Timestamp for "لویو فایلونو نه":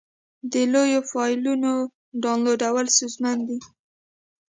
0.73-1.89